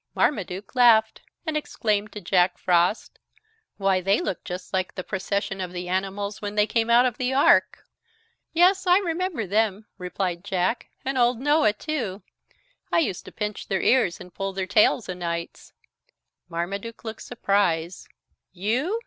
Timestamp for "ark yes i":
7.35-8.97